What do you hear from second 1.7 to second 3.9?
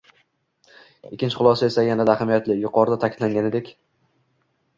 esa yana-da ahamiyatli: yuqorida taʼkidlanganidek